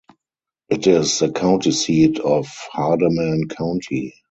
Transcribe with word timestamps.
It 0.69 0.87
is 0.87 1.19
the 1.19 1.29
county 1.31 1.69
seat 1.69 2.17
of 2.17 2.47
Hardeman 2.73 3.49
County. 3.49 4.15